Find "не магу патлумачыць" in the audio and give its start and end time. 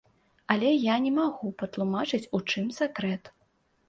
1.03-2.29